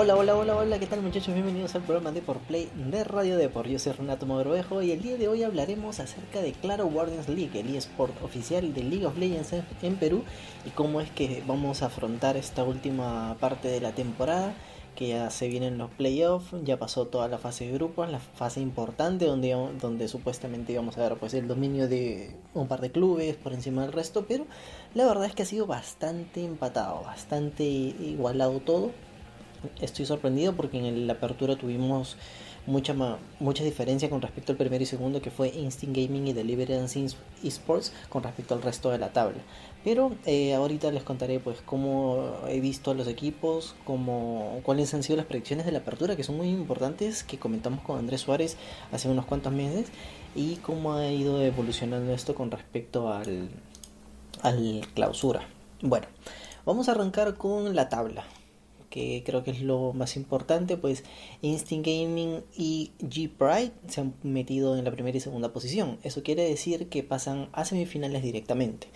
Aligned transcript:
Hola, 0.00 0.14
hola, 0.14 0.36
hola, 0.36 0.54
hola, 0.54 0.78
¿qué 0.78 0.86
tal 0.86 1.02
muchachos? 1.02 1.34
Bienvenidos 1.34 1.74
al 1.74 1.82
programa 1.82 2.12
de 2.12 2.22
Por 2.22 2.38
Play 2.38 2.70
de 2.76 3.02
Radio 3.02 3.36
Depor. 3.36 3.66
Yo 3.66 3.80
soy 3.80 3.94
Renato 3.94 4.26
Mogrovejo 4.26 4.80
y 4.80 4.92
el 4.92 5.02
día 5.02 5.16
de 5.16 5.26
hoy 5.26 5.42
hablaremos 5.42 5.98
acerca 5.98 6.40
de 6.40 6.52
Claro 6.52 6.86
Guardians 6.86 7.28
League, 7.28 7.58
el 7.58 7.74
eSport 7.74 8.14
oficial 8.22 8.72
de 8.72 8.84
League 8.84 9.04
of 9.04 9.18
Legends 9.18 9.52
en 9.82 9.96
Perú 9.96 10.22
y 10.64 10.70
cómo 10.70 11.00
es 11.00 11.10
que 11.10 11.42
vamos 11.48 11.82
a 11.82 11.86
afrontar 11.86 12.36
esta 12.36 12.62
última 12.62 13.36
parte 13.40 13.66
de 13.66 13.80
la 13.80 13.90
temporada 13.90 14.54
que 14.94 15.08
ya 15.08 15.30
se 15.30 15.48
vienen 15.48 15.78
los 15.78 15.90
playoffs, 15.90 16.54
ya 16.62 16.78
pasó 16.78 17.06
toda 17.06 17.26
la 17.26 17.38
fase 17.38 17.66
de 17.66 17.72
grupos, 17.72 18.08
la 18.08 18.20
fase 18.20 18.60
importante 18.60 19.24
donde, 19.24 19.50
donde 19.80 20.06
supuestamente 20.06 20.72
íbamos 20.72 20.96
a 20.96 21.08
ver 21.08 21.18
pues 21.18 21.34
el 21.34 21.48
dominio 21.48 21.88
de 21.88 22.36
un 22.54 22.68
par 22.68 22.80
de 22.80 22.92
clubes 22.92 23.34
por 23.34 23.52
encima 23.52 23.82
del 23.82 23.92
resto, 23.92 24.26
pero 24.28 24.46
la 24.94 25.06
verdad 25.06 25.24
es 25.24 25.34
que 25.34 25.42
ha 25.42 25.46
sido 25.46 25.66
bastante 25.66 26.44
empatado, 26.44 27.02
bastante 27.02 27.64
igualado 27.64 28.60
todo 28.60 28.92
estoy 29.80 30.06
sorprendido 30.06 30.54
porque 30.54 30.78
en 30.78 31.06
la 31.06 31.14
apertura 31.14 31.56
tuvimos 31.56 32.16
mucha 32.68 32.94
mucha 33.40 33.64
diferencia 33.64 34.10
con 34.10 34.20
respecto 34.20 34.52
al 34.52 34.58
primero 34.58 34.82
y 34.82 34.86
segundo 34.86 35.22
que 35.22 35.30
fue 35.30 35.48
Instinct 35.48 35.96
Gaming 35.96 36.28
y 36.28 36.32
Deliverance 36.34 37.06
Esports 37.42 37.92
con 38.10 38.22
respecto 38.22 38.54
al 38.54 38.62
resto 38.62 38.90
de 38.90 38.98
la 38.98 39.10
tabla. 39.12 39.38
Pero 39.84 40.12
eh, 40.26 40.54
ahorita 40.54 40.92
les 40.92 41.02
contaré 41.02 41.40
pues 41.40 41.62
cómo 41.64 42.34
he 42.46 42.60
visto 42.60 42.90
a 42.90 42.94
los 42.94 43.08
equipos, 43.08 43.74
cómo, 43.84 44.60
cuáles 44.64 44.92
han 44.92 45.02
sido 45.02 45.16
las 45.16 45.26
predicciones 45.26 45.64
de 45.64 45.72
la 45.72 45.78
apertura 45.78 46.14
que 46.14 46.24
son 46.24 46.36
muy 46.36 46.48
importantes 46.48 47.24
que 47.24 47.38
comentamos 47.38 47.80
con 47.80 47.98
Andrés 47.98 48.20
Suárez 48.20 48.58
hace 48.92 49.08
unos 49.08 49.24
cuantos 49.24 49.52
meses 49.52 49.86
y 50.34 50.56
cómo 50.56 50.92
ha 50.94 51.10
ido 51.10 51.40
evolucionando 51.42 52.12
esto 52.12 52.34
con 52.34 52.50
respecto 52.50 53.10
al, 53.10 53.48
al 54.42 54.86
clausura. 54.94 55.48
Bueno, 55.80 56.06
vamos 56.66 56.88
a 56.88 56.92
arrancar 56.92 57.36
con 57.36 57.74
la 57.74 57.88
tabla 57.88 58.24
que 58.90 59.22
creo 59.24 59.42
que 59.42 59.50
es 59.50 59.60
lo 59.60 59.92
más 59.92 60.16
importante, 60.16 60.76
pues 60.76 61.04
Instinct 61.42 61.86
Gaming 61.86 62.42
y 62.56 62.92
G-Pride 63.00 63.72
se 63.88 64.00
han 64.00 64.14
metido 64.22 64.76
en 64.76 64.84
la 64.84 64.90
primera 64.90 65.16
y 65.16 65.20
segunda 65.20 65.52
posición. 65.52 65.98
Eso 66.02 66.22
quiere 66.22 66.48
decir 66.48 66.88
que 66.88 67.02
pasan 67.02 67.48
a 67.52 67.64
semifinales 67.64 68.22
directamente. 68.22 68.88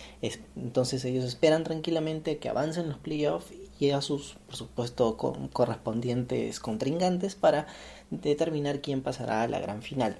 entonces 0.55 1.05
ellos 1.05 1.25
esperan 1.25 1.63
tranquilamente 1.63 2.37
que 2.37 2.49
avancen 2.49 2.89
los 2.89 2.97
playoffs 2.97 3.53
y 3.79 3.91
a 3.91 4.01
sus, 4.01 4.35
por 4.45 4.55
supuesto, 4.55 5.17
correspondientes 5.51 6.59
contrincantes 6.59 7.35
para 7.35 7.67
determinar 8.11 8.81
quién 8.81 9.01
pasará 9.01 9.41
a 9.41 9.47
la 9.47 9.59
gran 9.59 9.81
final. 9.81 10.17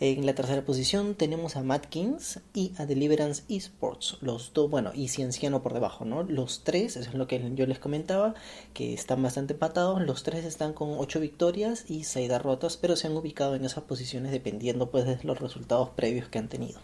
En 0.00 0.26
la 0.26 0.34
tercera 0.36 0.64
posición 0.64 1.16
tenemos 1.16 1.56
a 1.56 1.64
Matkins 1.64 2.38
y 2.54 2.70
a 2.78 2.86
Deliverance 2.86 3.42
Esports. 3.48 4.18
Los 4.20 4.52
dos, 4.52 4.70
bueno, 4.70 4.92
y 4.94 5.08
Cienciano 5.08 5.60
por 5.60 5.74
debajo, 5.74 6.04
¿no? 6.04 6.22
Los 6.22 6.62
tres, 6.62 6.96
eso 6.96 7.10
es 7.10 7.16
lo 7.16 7.26
que 7.26 7.42
yo 7.56 7.66
les 7.66 7.80
comentaba, 7.80 8.34
que 8.74 8.94
están 8.94 9.24
bastante 9.24 9.54
empatados. 9.54 10.00
Los 10.00 10.22
tres 10.22 10.44
están 10.44 10.72
con 10.72 10.90
8 10.96 11.18
victorias 11.18 11.84
y 11.88 12.04
6 12.04 12.28
derrotas, 12.28 12.76
pero 12.76 12.94
se 12.94 13.08
han 13.08 13.16
ubicado 13.16 13.56
en 13.56 13.64
esas 13.64 13.82
posiciones 13.82 14.30
dependiendo 14.30 14.88
pues 14.88 15.04
de 15.04 15.18
los 15.24 15.40
resultados 15.40 15.88
previos 15.88 16.28
que 16.28 16.38
han 16.38 16.48
tenido. 16.48 16.78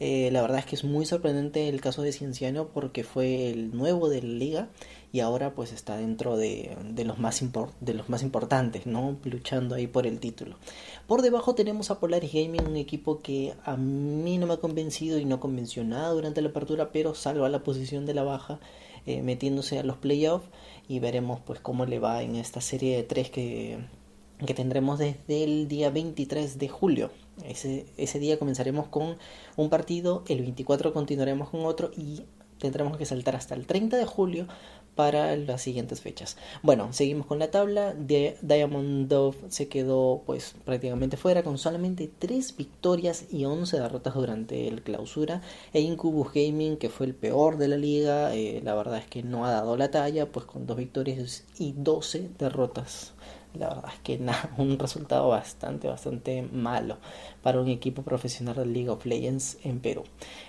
Eh, 0.00 0.30
la 0.32 0.40
verdad 0.40 0.60
es 0.60 0.64
que 0.64 0.76
es 0.76 0.84
muy 0.84 1.04
sorprendente 1.04 1.68
el 1.68 1.82
caso 1.82 2.00
de 2.00 2.12
Cienciano 2.12 2.68
porque 2.68 3.04
fue 3.04 3.50
el 3.50 3.76
nuevo 3.76 4.08
de 4.08 4.22
la 4.22 4.28
liga 4.28 4.68
y 5.14 5.20
ahora 5.20 5.54
pues 5.54 5.72
está 5.72 5.96
dentro 5.96 6.36
de, 6.36 6.76
los, 7.04 7.20
más 7.20 7.40
de 7.78 7.94
los 7.94 8.08
más 8.08 8.24
importantes, 8.24 8.84
¿no? 8.84 9.16
Luchando 9.22 9.76
ahí 9.76 9.86
por 9.86 10.08
el 10.08 10.18
título. 10.18 10.56
Por 11.06 11.22
debajo 11.22 11.54
tenemos 11.54 11.92
a 11.92 12.00
Polaris 12.00 12.32
Gaming, 12.32 12.66
un 12.66 12.74
equipo 12.74 13.22
que 13.22 13.54
a 13.64 13.76
mí 13.76 14.38
no 14.38 14.48
me 14.48 14.54
ha 14.54 14.56
convencido 14.56 15.20
y 15.20 15.24
no 15.24 15.38
convenció 15.38 15.84
nada 15.84 16.08
durante 16.08 16.42
la 16.42 16.48
apertura, 16.48 16.90
pero 16.90 17.14
salva 17.14 17.48
la 17.48 17.62
posición 17.62 18.06
de 18.06 18.14
la 18.14 18.24
baja 18.24 18.58
eh, 19.06 19.22
metiéndose 19.22 19.78
a 19.78 19.84
los 19.84 19.98
playoffs 19.98 20.48
y 20.88 20.98
veremos 20.98 21.38
pues 21.46 21.60
cómo 21.60 21.86
le 21.86 22.00
va 22.00 22.20
en 22.24 22.34
esta 22.34 22.60
serie 22.60 22.96
de 22.96 23.04
tres 23.04 23.30
que, 23.30 23.78
que 24.44 24.54
tendremos 24.54 24.98
desde 24.98 25.44
el 25.44 25.68
día 25.68 25.90
23 25.90 26.58
de 26.58 26.68
julio. 26.68 27.12
Ese, 27.44 27.86
ese 27.98 28.18
día 28.18 28.40
comenzaremos 28.40 28.88
con 28.88 29.16
un 29.54 29.70
partido, 29.70 30.24
el 30.26 30.40
24 30.40 30.92
continuaremos 30.92 31.50
con 31.50 31.66
otro 31.66 31.92
y 31.96 32.24
tendremos 32.58 32.96
que 32.96 33.04
saltar 33.04 33.36
hasta 33.36 33.54
el 33.54 33.66
30 33.66 33.96
de 33.96 34.06
julio 34.06 34.48
para 34.94 35.36
las 35.36 35.62
siguientes 35.62 36.00
fechas. 36.00 36.36
Bueno, 36.62 36.92
seguimos 36.92 37.26
con 37.26 37.38
la 37.38 37.50
tabla. 37.50 37.94
De 37.94 38.36
Diamond 38.42 39.08
Dove 39.08 39.36
se 39.48 39.68
quedó 39.68 40.22
pues 40.26 40.54
prácticamente 40.64 41.16
fuera 41.16 41.42
con 41.42 41.58
solamente 41.58 42.10
3 42.18 42.56
victorias 42.56 43.26
y 43.30 43.44
11 43.44 43.80
derrotas 43.80 44.14
durante 44.14 44.68
el 44.68 44.82
clausura. 44.82 45.42
E 45.72 45.80
Incubus 45.80 46.32
Gaming, 46.32 46.76
que 46.76 46.88
fue 46.88 47.06
el 47.06 47.14
peor 47.14 47.58
de 47.58 47.68
la 47.68 47.76
liga, 47.76 48.34
eh, 48.34 48.60
la 48.64 48.74
verdad 48.74 48.98
es 48.98 49.06
que 49.06 49.22
no 49.22 49.44
ha 49.44 49.50
dado 49.50 49.76
la 49.76 49.90
talla, 49.90 50.26
pues 50.26 50.46
con 50.46 50.66
2 50.66 50.76
victorias 50.76 51.44
y 51.58 51.74
12 51.76 52.30
derrotas 52.38 53.12
la 53.54 53.68
verdad 53.68 53.90
es 53.92 54.00
que 54.00 54.18
nada, 54.18 54.50
un 54.58 54.78
resultado 54.78 55.28
bastante, 55.28 55.88
bastante 55.88 56.42
malo 56.42 56.98
para 57.42 57.60
un 57.60 57.68
equipo 57.68 58.02
profesional 58.02 58.56
de 58.56 58.66
League 58.66 58.88
of 58.88 59.06
Legends 59.06 59.58
en 59.64 59.80
Perú. 59.80 60.04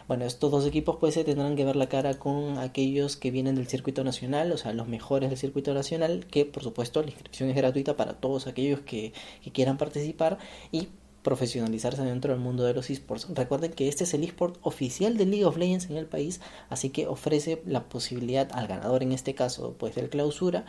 Bueno, 0.08 0.26
estos 0.26 0.52
dos 0.52 0.66
equipos 0.66 0.98
pues 1.00 1.14
se 1.14 1.24
tendrán 1.24 1.56
que 1.56 1.66
ver 1.66 1.76
la 1.76 1.88
cara 1.88 2.16
con 2.16 2.58
aquellos 2.58 3.18
que 3.18 3.32
vienen 3.32 3.56
del 3.56 3.68
circuito 3.68 4.04
nacional, 4.04 4.52
o 4.52 4.58
sea, 4.58 4.74
los 4.74 4.88
mejores 4.88 5.30
del 5.30 5.38
circuito 5.38 5.74
nacional, 5.74 6.26
que 6.26 6.46
por 6.46 6.64
supuesto 6.64 7.02
la 7.02 7.10
inscripción 7.10 7.50
es 7.50 7.56
gratuita 7.56 7.96
para 7.96 8.14
todos 8.14 8.48
aquellos 8.48 8.82
que, 8.82 9.14
que 9.44 9.52
quieran 9.52 9.78
participar 9.78 10.38
y 10.72 10.90
profesionalizarse 11.26 12.04
dentro 12.04 12.32
del 12.32 12.40
mundo 12.40 12.64
de 12.66 12.76
los 12.76 12.92
esports. 12.92 13.28
Recuerden 13.34 13.74
que 13.74 13.88
este 13.88 14.04
es 14.04 14.14
el 14.14 14.24
esport 14.24 14.60
oficial 14.62 15.18
de 15.18 15.26
League 15.26 15.44
of 15.44 15.58
Legends 15.58 15.90
en 15.90 15.98
el 15.98 16.06
país, 16.06 16.40
así 16.70 16.92
que 16.92 17.08
ofrece 17.08 17.64
la 17.66 17.90
posibilidad 17.90 18.48
al 18.54 18.68
ganador, 18.68 19.02
en 19.02 19.12
este 19.12 19.34
caso, 19.34 19.74
pues 19.80 19.96
del 19.96 20.10
clausura, 20.10 20.66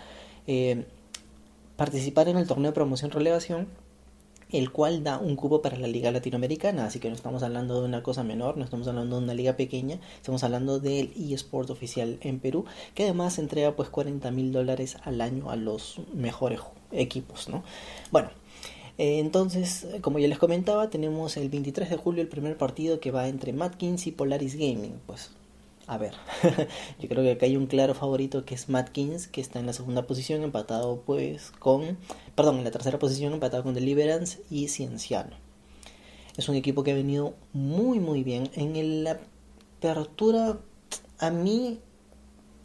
eh, 0.47 0.87
participar 1.77 2.29
en 2.29 2.37
el 2.39 2.47
torneo 2.47 2.71
de 2.71 2.75
promoción 2.75 3.11
relevación, 3.11 3.69
el 4.51 4.71
cual 4.71 5.03
da 5.03 5.19
un 5.19 5.37
cubo 5.37 5.61
para 5.61 5.77
la 5.77 5.89
liga 5.89 6.11
latinoamericana, 6.11 6.87
así 6.87 7.01
que 7.01 7.09
no 7.09 7.15
estamos 7.15 7.43
hablando 7.43 7.81
de 7.81 7.87
una 7.87 8.03
cosa 8.03 8.23
menor, 8.23 8.57
no 8.57 8.65
estamos 8.65 8.87
hablando 8.87 9.17
de 9.19 9.25
una 9.25 9.35
liga 9.35 9.57
pequeña, 9.57 9.99
estamos 10.17 10.45
hablando 10.45 10.79
del 10.79 11.13
eSport 11.17 11.71
oficial 11.71 12.19
en 12.21 12.39
Perú, 12.39 12.65
que 12.95 13.05
además 13.05 13.39
entrega 13.39 13.75
pues 13.75 13.89
40 13.89 14.31
mil 14.31 14.53
dólares 14.53 14.99
al 15.03 15.21
año 15.21 15.51
a 15.51 15.57
los 15.57 16.01
mejores 16.15 16.61
equipos, 16.93 17.49
¿no? 17.49 17.65
Bueno, 18.13 18.31
eh, 18.99 19.19
entonces, 19.19 19.87
como 20.01 20.19
ya 20.19 20.29
les 20.29 20.39
comentaba, 20.39 20.91
tenemos 20.91 21.37
el 21.37 21.49
23 21.49 21.91
de 21.91 21.97
julio 21.97 22.23
el 22.23 22.29
primer 22.29 22.57
partido 22.57 23.01
que 23.01 23.11
va 23.11 23.29
entre 23.29 23.53
Matkins 23.53 24.07
y 24.07 24.13
Polaris 24.13 24.55
Gaming, 24.55 25.01
pues 25.07 25.31
a 25.87 25.99
ver, 25.99 26.15
yo 26.99 27.09
creo 27.09 27.23
que 27.23 27.33
acá 27.33 27.47
hay 27.47 27.57
un 27.57 27.67
claro 27.67 27.95
favorito 27.95 28.45
que 28.45 28.55
es 28.55 28.69
Matkins, 28.69 29.29
que 29.29 29.41
está 29.41 29.61
en 29.61 29.67
la 29.67 29.73
segunda 29.73 30.07
posición, 30.07 30.43
empatado 30.43 31.03
pues 31.07 31.53
con, 31.53 31.97
perdón, 32.35 32.59
en 32.59 32.65
la 32.65 32.73
tercera 32.73 32.99
posición, 32.99 33.33
empatado 33.33 33.63
con 33.63 33.75
Deliverance 33.75 34.43
y 34.51 34.69
Cienciano. 34.69 35.37
Es 36.37 36.49
un 36.49 36.57
equipo 36.57 36.83
que 36.83 36.91
ha 36.91 36.95
venido 36.95 37.35
muy 37.53 38.01
muy 38.01 38.25
bien. 38.25 38.51
En 38.55 39.05
la 39.05 39.21
apertura 39.79 40.59
a 41.19 41.31
mí 41.31 41.81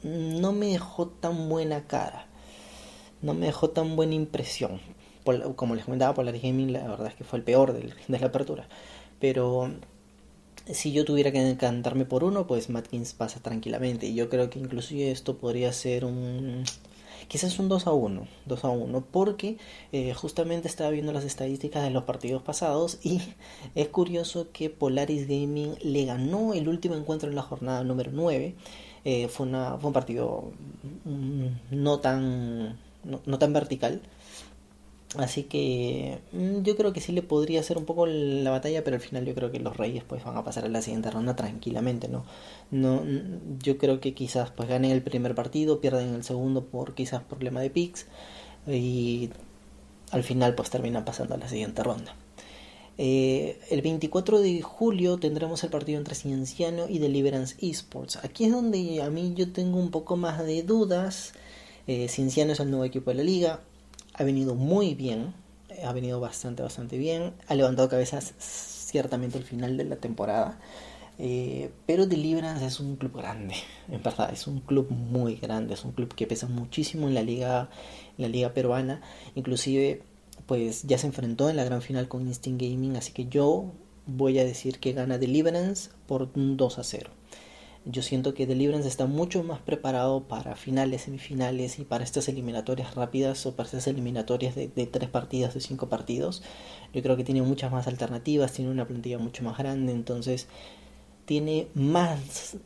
no 0.03 0.51
me 0.51 0.67
dejó 0.67 1.07
tan 1.07 1.47
buena 1.47 1.85
cara, 1.85 2.25
no 3.21 3.35
me 3.35 3.45
dejó 3.45 3.69
tan 3.69 3.95
buena 3.95 4.15
impresión. 4.15 4.81
como 5.55 5.75
les 5.75 5.85
comentaba, 5.85 6.15
Polaris 6.15 6.41
Gaming 6.41 6.73
la 6.73 6.87
verdad 6.87 7.07
es 7.07 7.15
que 7.15 7.23
fue 7.23 7.37
el 7.37 7.45
peor 7.45 7.73
de 7.73 7.93
la 8.07 8.25
apertura. 8.25 8.67
Pero 9.19 9.71
si 10.67 10.91
yo 10.91 11.05
tuviera 11.05 11.31
que 11.31 11.49
encantarme 11.49 12.05
por 12.05 12.23
uno, 12.23 12.47
pues 12.47 12.69
Matkins 12.69 13.13
pasa 13.13 13.40
tranquilamente. 13.40 14.08
Y 14.08 14.16
yo 14.16 14.29
creo 14.29 14.49
que 14.49 14.59
inclusive 14.59 15.11
esto 15.11 15.37
podría 15.37 15.73
ser 15.73 16.05
un... 16.05 16.63
Quizás 17.28 17.59
un 17.59 17.69
2 17.69 17.87
a 17.87 17.93
1, 17.93 18.28
2 18.46 18.66
a 18.66 18.69
1, 18.69 19.05
porque 19.09 19.58
eh, 19.93 20.13
justamente 20.13 20.67
estaba 20.67 20.90
viendo 20.90 21.13
las 21.13 21.23
estadísticas 21.23 21.84
de 21.84 21.90
los 21.90 22.03
partidos 22.03 22.41
pasados 22.41 22.99
y 23.03 23.22
es 23.75 23.87
curioso 23.87 24.47
que 24.52 24.69
Polaris 24.69 25.28
Gaming 25.28 25.75
le 25.81 26.05
ganó 26.05 26.53
el 26.53 26.67
último 26.67 26.96
encuentro 26.96 27.29
en 27.29 27.35
la 27.35 27.41
jornada 27.41 27.84
número 27.84 28.11
9. 28.13 28.55
Eh, 29.05 29.28
fue, 29.29 29.47
una, 29.47 29.78
fue 29.78 29.87
un 29.87 29.93
partido 29.93 30.52
mm, 31.05 31.46
no 31.72 31.99
tan, 31.99 32.78
no 33.03 33.40
tan 33.40 33.53
vertical, 33.53 34.02
Así 35.17 35.43
que 35.43 36.19
mm, 36.31 36.61
yo 36.63 36.78
creo 36.78 36.93
que 36.93 37.02
sí 37.02 37.11
le 37.11 37.22
podría 37.22 37.59
hacer 37.59 37.78
un 37.78 37.85
poco 37.85 38.05
la 38.05 38.49
batalla, 38.49 38.84
pero 38.84 38.96
al 38.96 39.02
final 39.02 39.25
yo 39.25 39.35
creo 39.35 39.52
que 39.52 39.59
los 39.59 39.75
Reyes 39.75 40.03
pues 40.05 40.23
van 40.23 40.37
a 40.37 40.43
pasar 40.43 40.63
a 40.66 40.69
la 40.69 40.81
siguiente 40.81 41.11
ronda 41.11 41.35
tranquilamente, 41.35 42.08
¿no? 42.08 42.23
No 42.72 43.02
mm, 43.03 43.59
yo 43.61 43.78
creo 43.78 43.99
que 43.99 44.13
quizás 44.13 44.52
pues 44.52 44.69
ganen 44.69 44.91
el 44.91 45.02
primer 45.02 45.35
partido, 45.35 45.81
pierden 45.81 46.13
el 46.13 46.23
segundo 46.23 46.63
por 46.66 46.93
quizás 46.96 47.23
problema 47.23 47.59
de 47.61 47.69
picks 47.69 48.08
y 48.67 49.29
al 50.11 50.23
final 50.23 50.55
pues 50.55 50.69
terminan 50.69 51.03
pasando 51.03 51.35
a 51.35 51.37
la 51.37 51.49
siguiente 51.49 51.84
ronda. 51.84 52.16
Eh, 52.97 53.59
el 53.69 53.81
24 53.81 54.40
de 54.40 54.61
julio 54.61 55.17
tendremos 55.17 55.63
el 55.63 55.72
partido 55.72 55.97
entre 55.97 56.16
Cienciano 56.16 56.87
y 56.87 56.99
Deliverance 56.99 57.55
Esports. 57.59 58.17
Aquí 58.23 58.46
es 58.46 58.52
donde 58.52 59.02
a 59.02 59.09
mí 59.09 59.34
yo 59.35 59.52
tengo 59.52 59.78
un 59.78 59.91
poco 59.91 60.16
más 60.17 60.46
de 60.46 60.63
dudas. 60.63 61.34
Eh, 61.87 62.08
Cienciano 62.08 62.53
es 62.53 62.59
el 62.61 62.69
nuevo 62.69 62.85
equipo 62.85 63.11
de 63.11 63.17
la 63.17 63.23
liga 63.23 63.61
ha 64.13 64.23
venido 64.23 64.55
muy 64.55 64.96
bien, 64.96 65.34
eh, 65.69 65.84
ha 65.85 65.93
venido 65.93 66.19
bastante, 66.19 66.63
bastante 66.63 66.97
bien, 66.97 67.34
ha 67.47 67.55
levantado 67.55 67.90
cabezas 67.90 68.34
ciertamente 68.37 69.37
al 69.37 69.43
final 69.43 69.78
de 69.78 69.85
la 69.85 69.96
temporada. 69.96 70.59
Eh, 71.17 71.72
pero 71.85 72.08
Deliverance 72.08 72.66
es 72.66 72.79
un 72.79 72.96
club 72.96 73.17
grande, 73.17 73.55
en 73.91 74.02
verdad, 74.02 74.31
es 74.34 74.47
un 74.47 74.59
club 74.59 74.90
muy 74.90 75.35
grande, 75.35 75.75
es 75.75 75.85
un 75.85 75.91
club 75.91 76.13
que 76.16 76.28
pesa 76.28 76.47
muchísimo 76.47 77.08
en 77.08 77.13
la 77.13 77.22
liga, 77.22 77.69
en 78.17 78.23
la 78.23 78.28
liga 78.29 78.53
peruana, 78.53 79.02
inclusive 79.35 80.02
pues 80.47 80.84
ya 80.84 80.97
se 80.97 81.08
enfrentó 81.08 81.49
en 81.49 81.58
la 81.58 81.63
gran 81.63 81.81
final 81.81 82.08
con 82.08 82.28
Instinct 82.28 82.61
Gaming, 82.61 82.97
así 82.97 83.13
que 83.13 83.28
yo 83.28 83.72
voy 84.05 84.40
a 84.40 84.43
decir 84.43 84.79
que 84.79 84.93
gana 84.93 85.17
Deliverance 85.17 85.91
por 86.08 86.29
un 86.35 86.58
2 86.58 86.79
a 86.79 86.84
0. 86.84 87.11
Yo 87.85 88.03
siento 88.03 88.33
que 88.35 88.45
Deliverance 88.45 88.87
está 88.87 89.07
mucho 89.07 89.43
más 89.43 89.59
preparado 89.59 90.28
para 90.28 90.55
finales, 90.55 91.01
semifinales 91.03 91.79
y 91.79 91.83
para 91.83 92.03
estas 92.03 92.29
eliminatorias 92.29 92.93
rápidas 92.93 93.45
o 93.45 93.55
para 93.55 93.66
estas 93.66 93.87
eliminatorias 93.87 94.53
de, 94.53 94.67
de 94.67 94.85
tres 94.85 95.09
partidas, 95.09 95.55
de 95.55 95.61
cinco 95.61 95.89
partidos. 95.89 96.43
Yo 96.93 97.01
creo 97.01 97.17
que 97.17 97.23
tiene 97.23 97.41
muchas 97.41 97.72
más 97.72 97.87
alternativas, 97.87 98.53
tiene 98.53 98.69
una 98.69 98.85
plantilla 98.85 99.17
mucho 99.17 99.43
más 99.43 99.57
grande, 99.57 99.93
entonces 99.93 100.47
tiene 101.25 101.67
más 101.73 102.57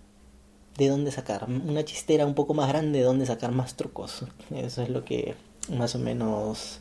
de 0.77 0.89
dónde 0.89 1.11
sacar, 1.11 1.47
una 1.47 1.85
chistera 1.85 2.25
un 2.25 2.35
poco 2.35 2.53
más 2.53 2.67
grande 2.67 2.99
de 2.99 3.05
dónde 3.05 3.25
sacar 3.25 3.51
más 3.51 3.75
trucos. 3.75 4.25
Eso 4.53 4.81
es 4.81 4.89
lo 4.89 5.05
que 5.05 5.35
más 5.69 5.95
o 5.95 5.99
menos 5.99 6.79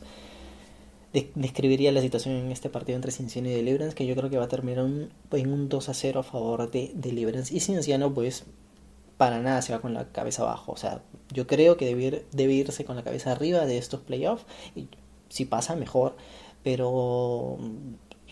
describiría 1.35 1.91
la 1.91 2.01
situación 2.01 2.35
en 2.35 2.51
este 2.51 2.69
partido 2.69 2.95
entre 2.95 3.11
Cienciano 3.11 3.49
y 3.49 3.53
Deliverance, 3.53 3.95
que 3.95 4.05
yo 4.05 4.15
creo 4.15 4.29
que 4.29 4.37
va 4.37 4.45
a 4.45 4.49
terminar 4.49 4.85
en 4.85 5.53
un 5.53 5.69
2 5.69 5.89
a 5.89 5.93
0 5.93 6.19
a 6.19 6.23
favor 6.23 6.69
de 6.71 6.91
Deliverance. 6.95 7.55
Y 7.55 7.59
Cienciano, 7.59 8.13
pues, 8.13 8.45
para 9.17 9.39
nada 9.39 9.61
se 9.61 9.73
va 9.73 9.79
con 9.79 9.93
la 9.93 10.11
cabeza 10.11 10.43
abajo. 10.43 10.71
O 10.73 10.77
sea, 10.77 11.01
yo 11.31 11.47
creo 11.47 11.77
que 11.77 11.85
debe, 12.31 12.53
irse 12.53 12.85
con 12.85 12.95
la 12.95 13.03
cabeza 13.03 13.31
arriba 13.31 13.65
de 13.65 13.77
estos 13.77 14.01
playoffs. 14.01 14.45
Y 14.75 14.87
si 15.29 15.45
pasa, 15.45 15.75
mejor. 15.75 16.15
Pero 16.63 17.57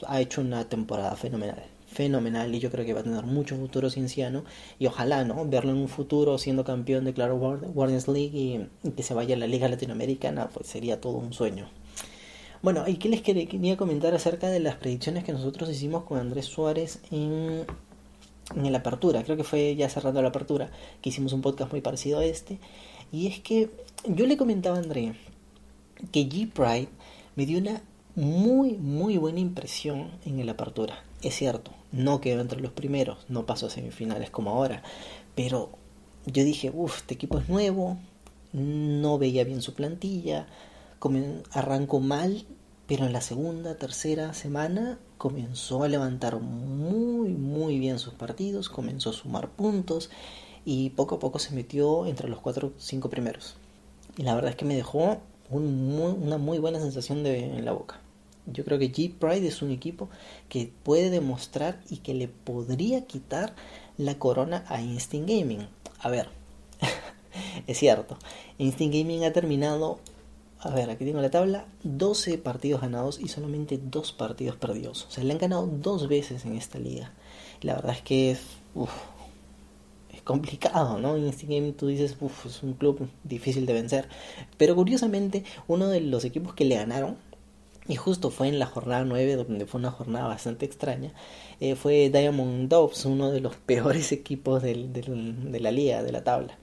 ha 0.07 0.19
hecho 0.19 0.41
una 0.41 0.68
temporada 0.68 1.15
fenomenal 1.15 1.63
fenomenal 1.94 2.53
y 2.56 2.59
yo 2.59 2.71
creo 2.71 2.85
que 2.85 2.94
va 2.94 3.01
a 3.01 3.03
tener 3.03 3.24
mucho 3.24 3.56
futuro 3.56 3.91
Cienciano 3.91 4.44
y 4.80 4.88
ojalá 4.88 5.24
no 5.24 5.45
verlo 5.45 5.71
en 5.71 5.77
un 5.77 5.88
futuro 5.88 6.39
siendo 6.39 6.63
campeón 6.63 7.06
de 7.06 7.13
Claro 7.13 7.38
Guardians 7.38 8.07
League 8.07 8.68
y, 8.83 8.91
que 8.91 9.03
se 9.03 9.13
vaya 9.13 9.35
a 9.35 9.38
la 9.38 9.45
Liga 9.45 9.68
Latinoamericana 9.68 10.50
pues 10.50 10.65
sería 10.68 11.00
todo 11.00 11.18
un 11.18 11.33
sueño 11.33 11.69
bueno, 12.63 12.88
¿y 12.88 12.95
qué 12.95 13.10
les 13.10 13.21
quería 13.21 13.77
comentar 13.77 14.15
acerca 14.15 14.50
de 14.50 14.62
las 14.62 14.75
predicciones 14.77 15.24
que 15.24 15.33
nosotros 15.33 15.69
hicimos 15.69 16.06
con 16.06 16.18
Andrés 16.18 16.45
Suárez 16.45 17.00
en, 17.12 17.65
en 18.56 18.71
la 18.71 18.77
apertura? 18.77 19.24
Creo 19.24 19.38
que 19.38 19.44
fue 19.44 19.75
ya 19.75 19.89
cerrando 19.89 20.21
la 20.21 20.30
apertura 20.30 20.71
que 21.01 21.10
hicimos 21.10 21.33
un 21.33 21.42
podcast 21.42 21.71
muy 21.71 21.81
parecido 21.81 22.19
a 22.19 22.25
este. 22.25 22.60
Y 23.12 23.27
es 23.27 23.42
que 23.42 23.69
yo 24.07 24.25
le 24.25 24.38
comentaba 24.38 24.77
a 24.77 24.80
André 24.80 25.13
que 26.12 26.27
G-Pride 26.27 26.88
me 27.36 27.45
dio 27.45 27.60
una 27.60 27.81
muy, 28.15 28.74
muy 28.77 29.18
buena 29.18 29.39
impresión 29.39 30.09
en 30.25 30.39
el 30.39 30.50
apertura. 30.50 31.04
Es 31.21 31.36
cierto, 31.36 31.71
no 31.92 32.21
quedó 32.21 32.42
entre 32.42 32.62
los 32.62 32.71
primeros, 32.71 33.18
no 33.27 33.45
pasó 33.45 33.68
a 33.68 33.71
semifinales 33.71 34.30
como 34.30 34.51
ahora, 34.51 34.83
pero 35.36 35.69
yo 36.25 36.44
dije, 36.44 36.71
uff, 36.74 36.98
este 36.98 37.16
equipo 37.16 37.39
es 37.39 37.50
nuevo, 37.50 37.98
no 38.54 39.18
veía 39.18 39.44
bien 39.44 39.62
su 39.62 39.74
plantilla, 39.74 40.48
arrancó 41.51 42.00
mal, 42.00 42.45
pero 42.88 43.05
en 43.05 43.13
la 43.13 43.21
segunda, 43.21 43.75
tercera 43.75 44.33
semana 44.33 45.00
comenzó 45.17 45.83
a 45.83 45.88
levantar 45.88 46.39
muy, 46.39 47.29
muy 47.29 47.79
bien 47.79 48.00
sus 48.00 48.13
partidos, 48.13 48.69
comenzó 48.69 49.09
a 49.09 49.13
sumar 49.13 49.50
puntos 49.50 50.09
y 50.65 50.91
poco 50.91 51.15
a 51.15 51.19
poco 51.19 51.39
se 51.39 51.53
metió 51.53 52.05
entre 52.05 52.29
los 52.29 52.39
cuatro 52.39 52.73
cinco 52.77 53.09
primeros. 53.09 53.55
Y 54.17 54.23
la 54.23 54.35
verdad 54.35 54.51
es 54.51 54.55
que 54.55 54.65
me 54.65 54.75
dejó 54.75 55.19
una 55.50 56.38
muy 56.38 56.59
buena 56.59 56.79
sensación 56.79 57.23
de, 57.23 57.57
en 57.57 57.65
la 57.65 57.71
boca. 57.71 57.99
Yo 58.45 58.65
creo 58.65 58.77
que 58.77 58.91
G 58.91 59.13
Pride 59.13 59.47
es 59.47 59.61
un 59.61 59.71
equipo 59.71 60.09
que 60.49 60.71
puede 60.83 61.09
demostrar 61.09 61.79
y 61.89 61.97
que 61.97 62.13
le 62.13 62.27
podría 62.27 63.06
quitar 63.06 63.56
la 63.97 64.19
corona 64.19 64.65
a 64.67 64.81
Instinct 64.81 65.29
Gaming. 65.29 65.67
A 65.99 66.09
ver, 66.09 66.27
es 67.67 67.77
cierto, 67.77 68.17
Instinct 68.57 68.95
Gaming 68.95 69.23
ha 69.23 69.31
terminado 69.31 69.99
a 70.65 70.69
ver, 70.74 70.89
aquí 70.89 71.04
tengo 71.04 71.21
la 71.21 71.30
tabla, 71.30 71.65
12 71.83 72.38
partidos 72.38 72.81
ganados 72.81 73.19
y 73.19 73.27
solamente 73.27 73.80
2 73.81 74.13
partidos 74.13 74.56
perdidos. 74.56 75.06
O 75.10 75.12
sea, 75.12 75.24
le 75.24 75.33
han 75.33 75.39
ganado 75.39 75.68
dos 75.68 76.07
veces 76.07 76.45
en 76.45 76.56
esta 76.56 76.80
liga. 76.80 77.12
La 77.62 77.75
verdad 77.75 77.92
es 77.92 78.01
que 78.01 78.31
es, 78.31 78.39
es 80.13 80.21
complicado, 80.21 81.00
¿no? 81.00 81.18
En 81.18 81.27
este 81.27 81.48
game 81.48 81.74
tú 81.74 81.88
dices, 81.88 82.15
uf, 82.21 82.45
es 82.45 82.63
un 82.63 82.74
club 82.74 83.10
difícil 83.24 83.65
de 83.65 83.74
vencer. 83.74 84.07
Pero 84.57 84.75
curiosamente, 84.75 85.44
uno 85.68 85.88
de 85.89 86.00
los 86.00 86.24
equipos 86.24 86.54
que 86.54 86.66
le 86.66 86.75
ganaron, 86.75 87.18
y 87.86 87.98
justo 87.98 88.30
fue 88.30 88.48
en 88.48 88.59
la 88.59 88.66
jornada 88.66 89.04
9, 89.04 89.36
donde 89.36 89.66
fue 89.66 89.80
una 89.80 89.92
jornada 89.92 90.27
bastante 90.27 90.66
extraña, 90.66 91.13
eh, 91.59 91.75
fue 91.75 92.09
Diamond 92.09 92.69
Doves, 92.69 93.04
uno 93.06 93.31
de 93.31 93.42
los 93.42 93.57
peores 93.57 94.12
equipos 94.13 94.63
de 94.63 95.59
la 95.59 95.71
liga, 95.71 96.04
de 96.04 96.12
la 96.13 96.24
tabla. 96.24 96.57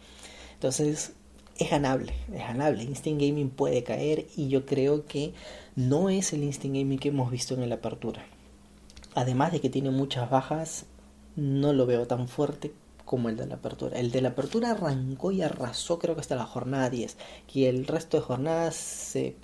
Entonces, 0.54 1.14
es 1.60 1.70
ganable, 1.70 2.14
es 2.32 2.40
ganable. 2.40 2.82
Instinct 2.82 3.20
Gaming 3.20 3.50
puede 3.50 3.84
caer 3.84 4.26
y 4.36 4.48
yo 4.48 4.64
creo 4.64 5.04
que 5.04 5.34
no 5.76 6.08
es 6.08 6.32
el 6.32 6.42
Instinct 6.42 6.76
Gaming 6.76 6.98
que 6.98 7.08
hemos 7.08 7.30
visto 7.30 7.54
en 7.54 7.68
la 7.68 7.76
apertura. 7.76 8.24
Además 9.14 9.52
de 9.52 9.60
que 9.60 9.68
tiene 9.68 9.90
muchas 9.90 10.30
bajas, 10.30 10.86
no 11.36 11.72
lo 11.72 11.86
veo 11.86 12.06
tan 12.06 12.28
fuerte 12.28 12.72
como 13.04 13.28
el 13.28 13.36
de 13.36 13.46
la 13.46 13.56
apertura. 13.56 13.98
El 13.98 14.10
de 14.10 14.22
la 14.22 14.30
apertura 14.30 14.70
arrancó 14.70 15.32
y 15.32 15.42
arrasó 15.42 15.98
creo 15.98 16.14
que 16.14 16.22
hasta 16.22 16.36
la 16.36 16.46
jornada 16.46 16.88
10. 16.88 17.16
Y 17.52 17.64
el 17.64 17.86
resto 17.86 18.16
de 18.16 18.22
jornadas 18.22 18.74
se... 18.74 19.36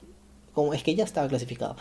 Como 0.54 0.72
es 0.72 0.82
que 0.82 0.94
ya 0.94 1.04
estaba 1.04 1.28
clasificado. 1.28 1.76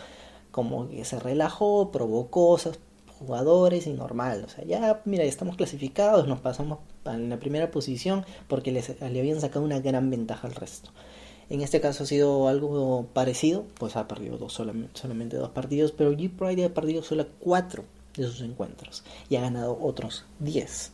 Como 0.51 0.89
que 0.89 1.05
se 1.05 1.19
relajó, 1.19 1.91
probó 1.91 2.29
cosas, 2.29 2.79
jugadores 3.19 3.88
y 3.88 3.94
normal. 3.94 4.44
O 4.45 4.50
sea, 4.50 4.63
ya, 4.65 5.01
mira, 5.06 5.23
estamos 5.23 5.56
clasificados, 5.56 6.27
nos 6.27 6.39
pasamos 6.39 6.79
en 7.06 7.29
la 7.29 7.39
primera 7.39 7.71
posición 7.71 8.25
porque 8.47 8.71
les, 8.71 9.00
le 9.01 9.19
habían 9.19 9.41
sacado 9.41 9.63
una 9.65 9.79
gran 9.79 10.09
ventaja 10.09 10.47
al 10.47 10.56
resto. 10.56 10.91
En 11.50 11.62
este 11.62 11.79
caso 11.79 12.03
ha 12.03 12.07
sido 12.07 12.47
algo 12.47 13.07
parecido, 13.13 13.65
pues 13.77 13.95
ha 13.95 14.07
perdido 14.07 14.38
dos, 14.38 14.53
solamente, 14.53 15.38
dos 15.38 15.50
partidos, 15.50 15.91
pero 15.91 16.12
G 16.13 16.29
Pride 16.29 16.65
ha 16.65 16.73
perdido 16.73 17.03
solo 17.03 17.27
cuatro 17.39 17.83
de 18.17 18.23
sus 18.23 18.41
encuentros 18.41 19.03
y 19.29 19.35
ha 19.35 19.41
ganado 19.41 19.77
otros 19.79 20.25
10. 20.39 20.91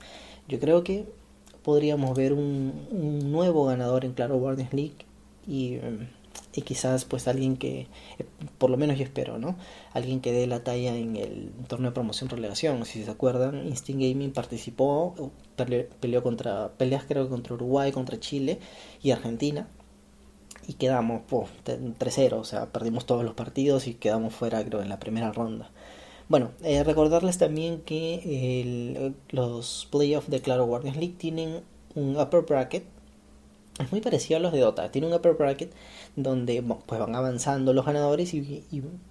Yo 0.50 0.60
creo 0.60 0.84
que 0.84 1.06
podríamos 1.64 2.18
ver 2.18 2.34
un, 2.34 2.88
un 2.92 3.32
nuevo 3.32 3.66
ganador 3.66 4.04
en 4.04 4.14
Claro 4.14 4.40
Guardians 4.40 4.74
League 4.74 5.06
y 5.48 5.76
em, 5.76 6.08
y 6.54 6.62
quizás 6.64 7.06
pues 7.06 7.28
alguien 7.28 7.58
que, 7.58 7.88
eh, 8.20 8.26
por 8.58 8.70
lo 8.70 8.78
menos 8.78 8.98
yo 8.98 9.04
espero, 9.04 9.38
¿no? 9.38 9.56
Alguien 9.94 10.22
que 10.22 10.32
dé 10.32 10.48
la 10.48 10.64
talla 10.64 10.96
en 10.96 11.16
el 11.16 11.52
torneo 11.68 11.92
de 11.92 11.96
promoción 11.96 12.30
relegación. 12.30 12.86
Si 12.86 13.04
se 13.04 13.12
acuerdan, 13.12 13.68
Instinct 13.68 14.02
Gaming 14.02 14.32
participó, 14.32 15.32
peleó 16.00 16.24
contra, 16.24 16.72
peleas 16.78 17.06
creo 17.08 17.30
contra 17.30 17.54
Uruguay, 17.54 17.92
contra 17.92 18.20
Chile 18.20 18.60
y 19.02 19.12
Argentina. 19.12 19.68
Y 20.68 20.74
quedamos 20.74 21.22
pues, 21.28 21.50
3-0, 21.66 22.34
o 22.34 22.44
sea, 22.44 22.72
perdimos 22.72 23.06
todos 23.06 23.24
los 23.24 23.34
partidos 23.34 23.88
y 23.88 23.96
quedamos 23.96 24.34
fuera 24.34 24.64
creo 24.64 24.82
en 24.82 24.90
la 24.90 25.00
primera 25.00 25.32
ronda. 25.32 25.72
Bueno, 26.30 26.52
eh, 26.64 26.84
recordarles 26.84 27.38
también 27.38 27.82
que 27.82 29.14
los 29.32 29.88
playoffs 29.92 30.30
de 30.30 30.42
Claro 30.42 30.66
Guardians 30.66 30.98
League 30.98 31.16
tienen 31.18 31.62
un 31.96 32.16
upper 32.16 32.44
bracket 32.44 32.86
es 33.82 33.92
muy 33.92 34.02
parecido 34.02 34.38
a 34.38 34.42
los 34.42 34.54
de 34.54 34.60
Dota. 34.60 34.92
Tiene 34.92 35.08
un 35.08 35.14
upper 35.14 35.34
bracket 35.34 35.72
donde 36.16 36.64
pues 36.86 37.00
van 37.00 37.16
avanzando 37.16 37.74
los 37.74 37.86
ganadores 37.86 38.34
y, 38.34 38.64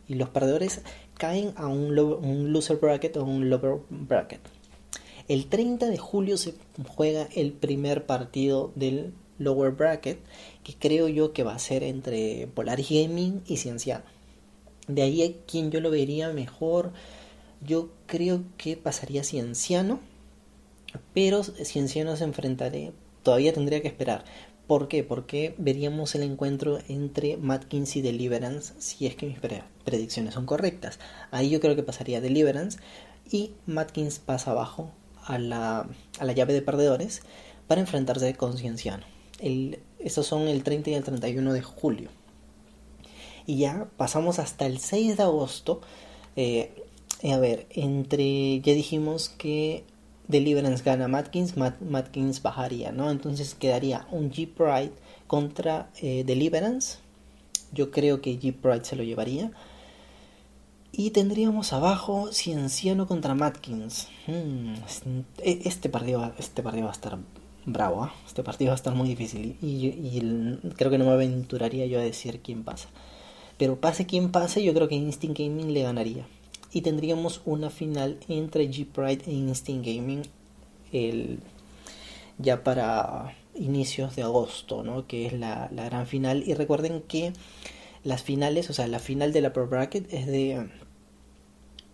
los 0.09 0.29
perdedores 0.29 0.83
caen 1.17 1.53
a 1.57 1.67
un, 1.67 1.99
un, 1.99 2.53
loser 2.53 2.77
bracket 2.77 3.17
o 3.17 3.25
un 3.25 3.51
lower 3.51 3.79
bracket. 3.91 4.41
El 5.29 5.47
30 5.47 5.87
de 5.87 5.99
julio 5.99 6.37
se 6.37 6.55
juega 6.89 7.29
el 7.35 7.53
primer 7.53 8.07
partido 8.07 8.73
del 8.75 9.13
lower 9.39 9.73
bracket 9.73 10.19
que 10.65 10.75
creo 10.75 11.09
yo 11.09 11.33
que 11.33 11.43
va 11.43 11.55
a 11.55 11.59
ser 11.59 11.83
entre 11.83 12.49
Polaris 12.55 12.89
Gaming 12.91 13.43
y 13.47 13.57
Cienciano. 13.57 14.05
De 14.87 15.03
ahí 15.03 15.23
a 15.23 15.33
quien 15.47 15.71
yo 15.71 15.81
lo 15.81 15.91
vería 15.91 16.31
mejor, 16.33 16.93
yo 17.67 17.91
creo 18.07 18.43
que 18.57 18.77
pasaría 18.77 19.25
Cienciano, 19.25 20.01
pero 21.15 21.43
Cienciano 21.45 22.17
se 22.17 22.25
enfrentaré, 22.25 22.93
todavía 23.23 23.53
tendría 23.53 23.83
que 23.83 23.89
esperar, 23.89 24.25
¿Por 24.71 24.87
qué? 24.87 25.03
Porque 25.03 25.53
veríamos 25.59 26.15
el 26.15 26.23
encuentro 26.23 26.79
entre 26.87 27.37
Matkins 27.37 27.97
y 27.97 28.03
Deliverance 28.03 28.73
si 28.79 29.09
es 29.09 29.17
que 29.17 29.27
mis 29.27 29.41
predicciones 29.85 30.35
son 30.35 30.47
correctas. 30.47 31.01
Ahí 31.33 31.51
yo 31.51 31.59
creo 31.59 31.75
que 31.75 31.83
pasaría 31.83 32.21
Deliverance 32.21 32.79
y 33.29 33.51
Matkins 33.67 34.21
pasa 34.21 34.53
abajo 34.53 34.93
a 35.25 35.41
la, 35.41 35.89
a 36.21 36.25
la 36.25 36.33
llave 36.35 36.53
de 36.53 36.63
perdedores 36.63 37.23
para 37.67 37.81
enfrentarse 37.81 38.33
con 38.37 38.57
Cienciano. 38.59 39.03
estos 39.99 40.29
son 40.29 40.43
el 40.43 40.63
30 40.63 40.91
y 40.91 40.95
el 40.95 41.03
31 41.03 41.53
de 41.53 41.63
julio. 41.63 42.11
Y 43.47 43.59
ya 43.59 43.89
pasamos 43.97 44.39
hasta 44.39 44.67
el 44.67 44.79
6 44.79 45.17
de 45.17 45.23
agosto. 45.25 45.81
Eh, 46.37 46.85
a 47.29 47.39
ver, 47.39 47.67
entre. 47.71 48.61
Ya 48.61 48.75
dijimos 48.75 49.31
que 49.31 49.83
Deliverance 50.31 50.83
gana 50.85 51.09
Matkins, 51.09 51.55
Matkins 51.57 52.43
bajaría, 52.43 52.93
¿no? 52.93 53.11
Entonces 53.11 53.55
quedaría 53.55 54.07
un 54.11 54.31
G 54.31 54.49
Pride 54.49 54.93
contra 55.27 55.91
eh, 56.01 56.25
Deliverance. 56.25 56.99
Yo 57.73 57.91
creo 57.91 58.21
que 58.21 58.39
G 58.39 58.55
Pride 58.55 58.85
se 58.85 58.97
lo 58.97 59.03
llevaría. 59.03 59.51
Y 60.93 61.11
tendríamos 61.11 61.73
abajo 61.73 62.33
Cienciano 62.33 63.07
contra 63.07 63.35
Matkins. 63.35 64.09
Hmm, 64.27 64.75
este, 65.43 65.89
partido, 65.89 66.33
este 66.39 66.63
partido 66.63 66.85
va 66.87 66.91
a 66.91 66.95
estar 66.95 67.19
bravo, 67.65 68.07
¿eh? 68.07 68.11
este 68.27 68.43
partido 68.43 68.71
va 68.71 68.75
a 68.75 68.77
estar 68.77 68.95
muy 68.95 69.09
difícil. 69.09 69.57
Y, 69.63 70.21
creo 70.77 70.91
que 70.91 70.99
no 70.99 71.05
me 71.05 71.13
aventuraría 71.13 71.87
yo 71.87 71.99
a 71.99 72.03
decir 72.03 72.41
quién 72.41 72.65
pasa. 72.65 72.89
Pero 73.57 73.77
pase 73.81 74.07
quien 74.07 74.31
pase, 74.33 74.65
yo 74.65 74.75
creo 74.75 74.89
que 74.89 74.95
Instinct 74.95 75.39
Gaming 75.39 75.73
le 75.73 75.83
ganaría. 75.83 76.27
Y 76.73 76.83
tendríamos 76.83 77.43
una 77.45 77.71
final 77.71 78.19
entre 78.29 78.71
G-Pride 78.71 79.25
e 79.27 79.33
Instinct 79.33 79.87
Gaming 79.87 80.23
el, 80.93 81.41
ya 82.39 82.63
para 82.63 83.35
inicios 83.55 84.17
de 84.17 84.23
agosto, 84.23 84.83
¿no? 84.83 85.07
que 85.07 85.27
es 85.27 85.33
la, 85.33 85.69
la 85.73 85.85
gran 85.85 86.07
final. 86.07 86.45
Y 86.47 86.55
recuerden 86.55 87.03
que 87.03 87.33
las 88.05 88.23
finales, 88.23 88.71
o 88.71 88.73
sea, 88.73 88.87
la 88.87 88.99
final 88.99 89.33
de 89.33 89.41
la 89.41 89.53
Pro 89.53 89.67
Bracket 89.67 90.13
es 90.13 90.27
de 90.27 90.69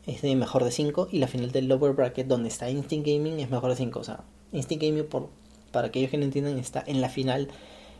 es 0.06 0.22
de 0.22 0.36
mejor 0.36 0.64
de 0.64 0.70
5 0.70 1.08
y 1.10 1.18
la 1.18 1.26
final 1.26 1.50
del 1.50 1.66
lower 1.66 1.92
bracket 1.92 2.28
donde 2.28 2.48
está 2.48 2.70
Instinct 2.70 3.06
Gaming 3.06 3.40
es 3.40 3.50
mejor 3.50 3.70
de 3.70 3.76
5, 3.76 3.98
o 3.98 4.04
sea, 4.04 4.20
Instinct 4.52 4.84
Gaming 4.84 5.06
por 5.06 5.28
para 5.72 5.88
aquellos 5.88 6.10
que 6.10 6.16
no 6.16 6.24
entiendan 6.24 6.58
está 6.58 6.82
en 6.86 7.00
la 7.00 7.08
final 7.08 7.48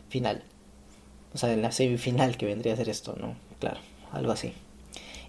final. 0.09 0.43
O 1.35 1.39
sea, 1.39 1.53
en 1.53 1.61
la 1.61 1.73
semifinal 1.73 2.39
que 2.39 2.47
vendría 2.47 2.73
a 2.73 2.77
ser 2.77 2.89
esto, 2.89 3.15
¿no? 3.19 3.37
Claro, 3.59 3.81
algo 4.13 4.33
así. 4.33 4.53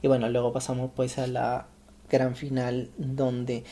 Y 0.01 0.07
bueno, 0.07 0.29
luego 0.29 0.53
pasamos 0.53 0.91
pues 0.95 1.17
a 1.17 1.27
la 1.27 1.67
gran 2.09 2.35
final 2.35 2.89
donde 2.97 3.63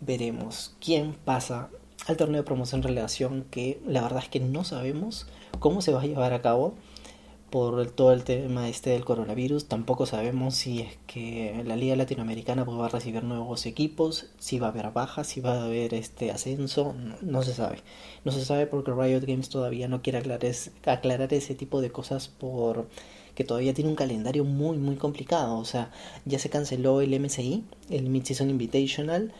veremos 0.00 0.76
quién 0.80 1.14
pasa 1.14 1.68
al 2.06 2.16
torneo 2.16 2.40
de 2.40 2.46
promoción 2.46 2.82
relación 2.82 3.44
que 3.50 3.80
la 3.86 4.02
verdad 4.02 4.22
es 4.22 4.28
que 4.28 4.40
no 4.40 4.64
sabemos 4.64 5.26
cómo 5.58 5.82
se 5.82 5.92
va 5.92 6.00
a 6.00 6.06
llevar 6.06 6.32
a 6.32 6.42
cabo 6.42 6.74
por 7.50 7.90
todo 7.90 8.12
el 8.12 8.22
tema 8.24 8.68
este 8.68 8.90
del 8.90 9.04
coronavirus. 9.04 9.66
Tampoco 9.66 10.06
sabemos 10.06 10.54
si 10.54 10.80
es 10.80 10.98
que 11.06 11.62
la 11.66 11.76
Liga 11.76 11.96
Latinoamericana 11.96 12.64
pues, 12.64 12.78
va 12.78 12.86
a 12.86 12.88
recibir 12.88 13.24
nuevos 13.24 13.66
equipos, 13.66 14.26
si 14.38 14.58
va 14.58 14.68
a 14.68 14.70
haber 14.70 14.90
bajas, 14.92 15.26
si 15.26 15.40
va 15.40 15.54
a 15.54 15.64
haber 15.64 15.94
este 15.94 16.30
ascenso, 16.30 16.94
no, 17.20 17.42
se 17.42 17.52
sabe. 17.52 17.78
No 18.24 18.32
se 18.32 18.44
sabe 18.44 18.66
porque 18.66 18.92
Riot 18.92 19.26
Games 19.26 19.48
todavía 19.48 19.88
no 19.88 20.00
quiere 20.00 20.18
aclarar, 20.18 20.52
aclarar 20.86 21.34
ese 21.34 21.54
tipo 21.54 21.80
de 21.80 21.90
cosas 21.90 22.28
por 22.28 22.88
que 23.40 23.44
todavía 23.44 23.72
tiene 23.72 23.88
un 23.88 23.96
calendario 23.96 24.44
muy 24.44 24.76
muy 24.76 24.96
complicado. 24.96 25.56
O 25.56 25.64
sea, 25.64 25.90
ya 26.26 26.38
se 26.38 26.50
canceló 26.50 27.00
el 27.00 27.18
MSI, 27.18 27.64
el 27.88 28.10
Mid-Season 28.10 28.50
Invitational 28.50 29.32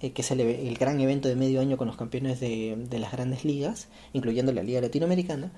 eh, 0.00 0.12
que 0.12 0.22
es 0.22 0.30
el, 0.30 0.78
gran 0.78 1.00
evento 1.00 1.28
de 1.28 1.36
medio 1.36 1.60
año 1.60 1.76
con 1.76 1.88
los 1.88 1.96
campeones 1.96 2.38
de, 2.40 2.86
las 2.92 3.12
grandes 3.12 3.44
ligas, 3.44 3.88
incluyendo 4.12 4.52
la 4.52 4.62
Liga 4.62 4.80
Latinoamericana 4.80 5.50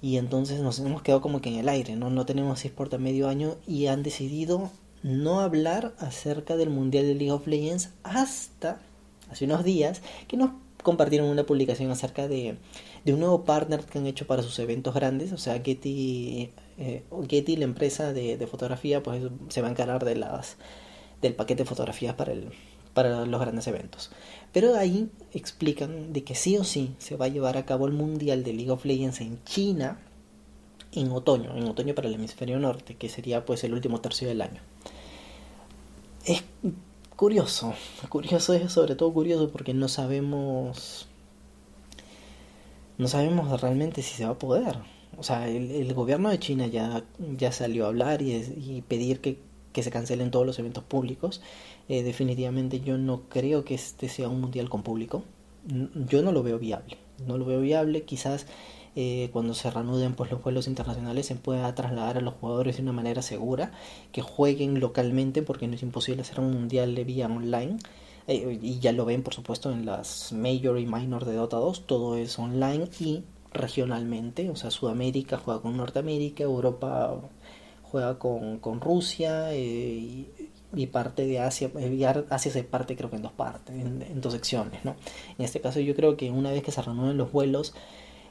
y 0.00 0.16
entonces 0.16 0.60
nos 0.60 0.78
hemos 0.78 1.02
quedado 1.02 1.20
como 1.20 1.40
que 1.42 1.50
en 1.50 1.56
el 1.56 1.68
aire, 1.68 1.94
¿no? 1.96 2.08
No 2.08 2.24
tenemos 2.24 2.64
eSport 2.64 2.94
a 2.94 2.98
medio 2.98 3.28
año 3.28 3.56
y 3.66 3.86
han 3.88 4.02
decidido 4.02 4.70
no 5.02 5.40
hablar 5.40 5.94
acerca 5.98 6.56
del 6.56 6.70
Mundial 6.70 7.06
de 7.06 7.14
League 7.16 7.32
of 7.32 7.46
Legends 7.46 7.90
hasta 8.04 8.80
hace 9.30 9.44
unos 9.44 9.64
días 9.64 10.00
que 10.26 10.36
nos 10.36 10.52
compartieron 10.82 11.28
una 11.28 11.44
publicación 11.44 11.90
acerca 11.90 12.28
de, 12.28 12.56
de 13.04 13.14
un 13.14 13.20
nuevo 13.20 13.44
partner 13.44 13.84
que 13.84 13.98
han 13.98 14.06
hecho 14.06 14.26
para 14.26 14.42
sus 14.42 14.58
eventos 14.58 14.94
grandes, 14.94 15.32
o 15.32 15.38
sea, 15.38 15.60
Getty, 15.62 16.50
eh, 16.78 17.02
Getty 17.28 17.56
la 17.56 17.64
empresa 17.64 18.12
de, 18.12 18.46
fotografía, 18.46 19.02
pues 19.02 19.22
se 19.48 19.60
va 19.60 19.68
a 19.68 19.70
encargar 19.70 20.04
de 20.04 20.16
las 20.16 20.56
del 21.20 21.34
paquete 21.34 21.62
de 21.62 21.68
fotografías 21.68 22.14
para 22.14 22.32
el 22.32 22.50
para 22.94 23.24
los 23.24 23.40
grandes 23.40 23.66
eventos. 23.68 24.10
Pero 24.52 24.74
ahí 24.76 25.10
explican 25.32 26.12
de 26.12 26.24
que 26.24 26.34
sí 26.34 26.58
o 26.58 26.64
sí 26.64 26.94
se 26.98 27.16
va 27.16 27.24
a 27.24 27.28
llevar 27.28 27.56
a 27.56 27.64
cabo 27.64 27.86
el 27.86 27.92
Mundial 27.94 28.44
de 28.44 28.52
League 28.52 28.70
of 28.70 28.84
Legends 28.84 29.20
en 29.22 29.42
China 29.44 29.98
en 30.92 31.10
otoño, 31.10 31.56
en 31.56 31.66
otoño 31.66 31.94
para 31.94 32.08
el 32.08 32.14
hemisferio 32.14 32.58
norte, 32.58 32.96
que 32.96 33.08
sería 33.08 33.44
pues 33.44 33.64
el 33.64 33.72
último 33.72 34.00
tercio 34.00 34.28
del 34.28 34.42
año. 34.42 34.60
Es 36.26 36.44
curioso, 37.16 37.74
curioso 38.08 38.52
es 38.52 38.72
sobre 38.72 38.94
todo 38.94 39.12
curioso 39.12 39.48
porque 39.50 39.74
no 39.74 39.88
sabemos 39.88 41.08
no 43.02 43.08
sabemos 43.08 43.60
realmente 43.60 44.00
si 44.02 44.14
se 44.14 44.24
va 44.24 44.32
a 44.32 44.38
poder. 44.38 44.78
O 45.18 45.22
sea, 45.22 45.46
el, 45.48 45.92
gobierno 45.92 46.30
de 46.30 46.38
China 46.38 46.66
ya, 46.66 47.04
ya 47.36 47.52
salió 47.52 47.84
a 47.84 47.88
hablar 47.88 48.22
y, 48.22 48.82
pedir 48.88 49.20
que, 49.20 49.38
que 49.72 49.82
se 49.82 49.90
cancelen 49.90 50.30
todos 50.30 50.46
los 50.46 50.58
eventos 50.58 50.84
públicos 50.84 51.42
eh, 51.88 52.02
definitivamente 52.02 52.80
yo 52.80 52.96
no 52.96 53.22
creo 53.28 53.64
que 53.64 53.74
este 53.74 54.08
sea 54.08 54.28
un 54.28 54.40
mundial 54.40 54.68
con 54.68 54.82
público. 54.82 55.24
Yo 56.06 56.22
no 56.22 56.32
lo 56.32 56.42
veo 56.42 56.58
viable. 56.58 56.96
No 57.26 57.38
lo 57.38 57.44
veo 57.44 57.60
viable. 57.60 58.04
Quizás 58.04 58.46
eh, 58.96 59.30
cuando 59.32 59.54
se 59.54 59.70
reanuden 59.70 60.14
pues, 60.14 60.30
los 60.30 60.42
vuelos 60.42 60.66
internacionales 60.68 61.26
se 61.26 61.34
pueda 61.34 61.74
trasladar 61.74 62.18
a 62.18 62.20
los 62.20 62.34
jugadores 62.34 62.76
de 62.76 62.82
una 62.82 62.92
manera 62.92 63.22
segura, 63.22 63.72
que 64.12 64.22
jueguen 64.22 64.80
localmente, 64.80 65.42
porque 65.42 65.68
no 65.68 65.74
es 65.74 65.82
imposible 65.82 66.22
hacer 66.22 66.40
un 66.40 66.52
mundial 66.52 66.94
de 66.94 67.04
vía 67.04 67.26
online. 67.26 67.76
Eh, 68.26 68.58
y 68.60 68.78
ya 68.78 68.92
lo 68.92 69.04
ven, 69.04 69.22
por 69.22 69.34
supuesto, 69.34 69.72
en 69.72 69.86
las 69.86 70.32
Major 70.32 70.78
y 70.78 70.86
Minor 70.86 71.24
de 71.24 71.34
Dota 71.34 71.56
2, 71.56 71.86
todo 71.86 72.16
es 72.16 72.38
online 72.38 72.88
y 73.00 73.24
regionalmente, 73.52 74.48
o 74.48 74.56
sea, 74.56 74.70
Sudamérica 74.70 75.38
juega 75.38 75.60
con 75.60 75.76
Norteamérica, 75.76 76.44
Europa 76.44 77.20
juega 77.82 78.18
con, 78.18 78.58
con 78.58 78.80
Rusia, 78.80 79.54
y 79.54 80.28
y 80.74 80.86
parte 80.86 81.26
de 81.26 81.40
Asia, 81.40 81.70
eh, 81.78 82.24
Asia 82.30 82.50
se 82.50 82.64
parte 82.64 82.96
creo 82.96 83.10
que 83.10 83.16
en 83.16 83.22
dos 83.22 83.32
partes, 83.32 83.74
en, 83.74 84.20
dos 84.20 84.32
secciones, 84.32 84.84
¿no? 84.84 84.96
En 85.38 85.44
este 85.44 85.60
caso 85.60 85.80
yo 85.80 85.94
creo 85.94 86.16
que 86.16 86.30
una 86.30 86.50
vez 86.50 86.62
que 86.62 86.72
se 86.72 86.82
reanuden 86.82 87.18
los 87.18 87.32
vuelos, 87.32 87.74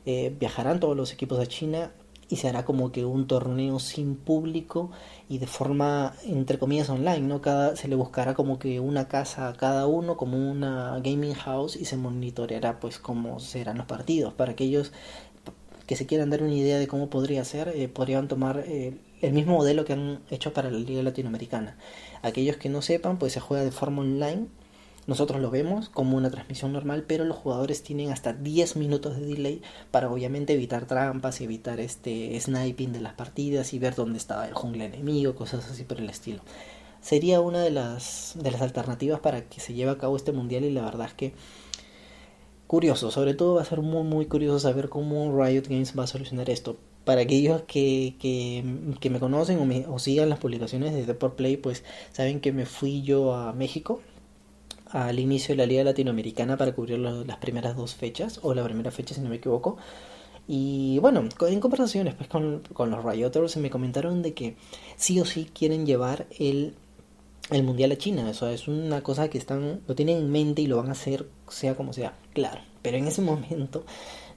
eh, 0.06 0.36
viajarán 0.40 0.80
todos 0.80 0.98
los 0.98 1.14
equipos 1.14 1.38
de 1.38 1.48
China 1.48 1.92
y 2.32 2.38
se 2.38 2.48
hará 2.48 2.64
como 2.64 2.94
que 2.94 3.04
un 3.04 3.28
torneo 3.28 3.78
sin 3.80 4.16
público 4.16 4.90
y 5.28 5.38
de 5.38 5.48
forma 5.48 6.16
entre 6.26 6.58
comillas 6.58 6.90
online, 6.90 7.20
¿no? 7.20 7.42
Cada, 7.42 7.76
se 7.76 7.90
le 7.90 7.96
buscará 7.96 8.34
como 8.34 8.58
que 8.58 8.80
una 8.80 9.10
casa 9.10 9.50
a 9.50 9.54
cada 9.54 9.86
uno, 9.86 10.16
como 10.16 10.38
una 10.50 10.98
gaming 11.04 11.34
house 11.34 11.76
y 11.76 11.86
se 11.86 11.98
monitoreará 11.98 12.80
pues 12.80 13.00
cómo 13.00 13.42
serán 13.42 13.78
los 13.78 13.86
partidos. 13.86 14.34
Para 14.34 14.54
aquellos 14.54 14.94
que 15.86 15.98
se 15.98 16.06
quieran 16.06 16.30
dar 16.30 16.42
una 16.42 16.54
idea 16.54 16.80
de 16.80 16.88
cómo 16.88 17.10
podría 17.10 17.44
ser, 17.44 17.68
eh, 17.76 17.90
podrían 17.90 18.30
tomar 18.30 18.64
el 18.66 19.34
mismo 19.34 19.58
modelo 19.58 19.84
que 19.84 19.94
han 19.94 20.22
hecho 20.30 20.54
para 20.54 20.72
la 20.72 20.80
Liga 20.80 21.04
Latinoamericana. 21.04 21.76
Aquellos 22.22 22.56
que 22.56 22.70
no 22.70 22.82
sepan, 22.82 23.20
pues 23.20 23.34
se 23.34 23.42
juega 23.42 23.66
de 23.66 23.72
forma 23.72 24.02
online. 24.04 24.48
Nosotros 25.08 25.42
lo 25.42 25.50
vemos 25.50 25.90
como 25.90 26.16
una 26.16 26.30
transmisión 26.30 26.74
normal, 26.74 27.04
pero 27.08 27.26
los 27.26 27.38
jugadores 27.38 27.82
tienen 27.82 28.12
hasta 28.12 28.34
10 28.34 28.76
minutos 28.76 29.18
de 29.18 29.26
delay 29.26 29.62
para 29.90 30.12
obviamente 30.12 30.54
evitar 30.54 30.86
trampas 30.86 31.42
y 31.42 31.46
evitar 31.46 31.80
este 31.80 32.40
sniping 32.40 32.94
de 32.94 33.02
las 33.02 33.14
partidas 33.14 33.74
y 33.74 33.80
ver 33.80 33.96
dónde 33.96 34.20
está 34.20 34.48
el 34.48 34.54
jungle 34.54 34.86
enemigo, 34.86 35.36
cosas 35.36 35.70
así 35.70 35.84
por 35.84 36.00
el 36.00 36.10
estilo. 36.10 36.42
Sería 37.02 37.42
una 37.42 37.64
de 37.64 37.72
las, 37.72 38.34
de 38.36 38.52
las 38.52 38.62
alternativas 38.62 39.20
para 39.20 39.42
que 39.42 39.60
se 39.60 39.74
lleve 39.74 39.90
a 39.90 39.98
cabo 39.98 40.16
este 40.16 40.34
mundial 40.34 40.66
y 40.66 40.72
la 40.72 40.84
verdad 40.84 41.08
es 41.08 41.14
que 41.16 41.34
curioso, 42.68 43.10
sobre 43.10 43.34
todo 43.34 43.56
va 43.56 43.64
a 43.64 43.66
ser 43.66 43.82
muy 43.82 44.04
muy 44.04 44.28
curioso 44.28 44.60
saber 44.60 44.88
cómo 44.88 45.36
Riot 45.36 45.64
Games 45.68 45.98
va 45.98 46.04
a 46.04 46.08
solucionar 46.08 46.50
esto. 46.50 46.78
Para 47.04 47.22
aquellos 47.22 47.64
que, 47.64 48.16
que, 48.20 49.10
me 49.10 49.20
conocen 49.20 49.58
o, 49.60 49.66
me, 49.66 49.88
o 49.88 49.98
sigan 49.98 50.30
las 50.30 50.38
publicaciones 50.38 50.94
de 50.94 51.04
Deport 51.04 51.36
Play, 51.36 51.58
pues 51.58 51.84
saben 52.12 52.40
que 52.40 52.52
me 52.52 52.68
fui 52.68 53.02
yo 53.02 53.34
a 53.34 53.54
México 53.54 54.00
al 54.92 55.20
inicio 55.20 55.54
de 55.54 55.58
la 55.58 55.66
Liga 55.66 55.84
Latinoamericana 55.84 56.58
para 56.58 56.74
cubrir 56.74 57.00
las 57.00 57.38
primeras 57.38 57.76
dos 57.76 57.96
fechas, 57.96 58.40
o 58.44 58.54
la 58.54 58.64
primera 58.64 58.92
fecha 58.92 59.16
si 59.16 59.22
no 59.22 59.30
me 59.30 59.38
equivoco. 59.38 59.78
Y 60.48 61.00
bueno, 61.00 61.28
en 61.48 61.60
conversaciones 61.60 62.16
pues, 62.16 62.28
con, 62.28 62.62
con 62.74 62.90
los 62.92 63.04
Rioters 63.04 63.58
me 63.58 63.70
comentaron 63.70 64.22
de 64.22 64.34
que 64.34 64.56
sí 64.96 65.20
o 65.20 65.26
sí 65.26 65.50
quieren 65.54 65.86
llevar 65.86 66.28
el, 66.40 66.74
el 67.52 67.64
Mundial 67.64 67.92
a 67.92 67.98
China. 67.98 68.30
Eso 68.30 68.50
es 68.50 68.68
una 68.68 69.02
cosa 69.02 69.30
que 69.30 69.38
están, 69.38 69.82
lo 69.88 69.96
tienen 69.96 70.18
en 70.18 70.32
mente 70.32 70.62
y 70.62 70.68
lo 70.68 70.78
van 70.78 70.90
a 70.90 70.94
hacer 70.94 71.28
sea 71.48 71.76
como 71.76 71.94
sea, 71.94 72.16
claro. 72.34 72.62
Pero 72.82 72.98
en 72.98 73.08
ese 73.08 73.22
momento 73.22 73.86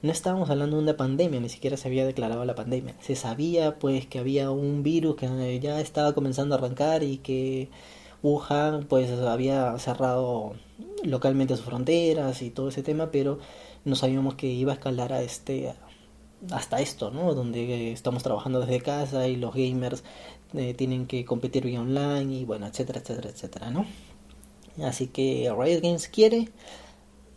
no 0.01 0.11
estábamos 0.11 0.49
hablando 0.49 0.77
de 0.77 0.83
una 0.83 0.97
pandemia, 0.97 1.39
ni 1.39 1.49
siquiera 1.49 1.77
se 1.77 1.87
había 1.87 2.05
declarado 2.05 2.45
la 2.45 2.55
pandemia. 2.55 2.95
Se 3.01 3.15
sabía 3.15 3.79
pues 3.79 4.05
que 4.05 4.19
había 4.19 4.51
un 4.51 4.83
virus 4.83 5.15
que 5.15 5.59
ya 5.59 5.81
estaba 5.81 6.13
comenzando 6.13 6.55
a 6.55 6.59
arrancar 6.59 7.03
y 7.03 7.17
que 7.17 7.69
Pues 8.89 9.11
había 9.11 9.77
cerrado 9.77 10.55
localmente 11.03 11.55
sus 11.55 11.65
fronteras 11.65 12.41
y 12.41 12.49
todo 12.49 12.69
ese 12.69 12.81
tema, 12.81 13.11
pero 13.11 13.37
no 13.83 13.95
sabíamos 13.95 14.33
que 14.33 14.47
iba 14.47 14.71
a 14.71 14.75
escalar 14.75 15.13
a 15.13 15.21
este 15.21 15.75
hasta 16.51 16.81
esto, 16.81 17.11
¿no? 17.11 17.35
Donde 17.35 17.91
estamos 17.91 18.23
trabajando 18.23 18.61
desde 18.61 18.81
casa 18.81 19.27
y 19.27 19.35
los 19.35 19.53
gamers 19.53 20.03
eh, 20.55 20.73
tienen 20.73 21.05
que 21.05 21.23
competir 21.23 21.65
vía 21.65 21.81
online 21.81 22.33
y 22.33 22.45
bueno, 22.45 22.65
etcétera, 22.65 22.99
etcétera, 22.99 23.29
etcétera, 23.29 23.69
¿no? 23.69 23.85
Así 24.83 25.07
que 25.07 25.53
Riot 25.55 25.81
Games 25.81 26.07
quiere 26.07 26.49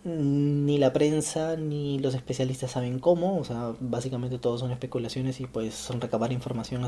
ni 0.04 0.78
la 0.78 0.92
prensa 0.92 1.56
ni 1.56 1.98
los 1.98 2.14
especialistas 2.14 2.72
saben 2.72 2.98
cómo, 2.98 3.38
o 3.38 3.44
sea, 3.44 3.74
básicamente 3.80 4.38
todo 4.38 4.56
son 4.58 4.70
especulaciones 4.70 5.40
y 5.40 5.46
pues 5.46 5.88
recabar 6.00 6.32
información 6.32 6.86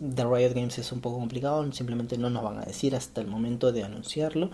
de 0.00 0.24
Riot 0.24 0.54
Games 0.54 0.78
es 0.78 0.90
un 0.92 1.00
poco 1.00 1.18
complicado, 1.18 1.70
simplemente 1.72 2.16
no 2.18 2.30
nos 2.30 2.42
van 2.42 2.58
a 2.58 2.64
decir 2.64 2.96
hasta 2.96 3.20
el 3.20 3.26
momento 3.26 3.72
de 3.72 3.84
anunciarlo, 3.84 4.50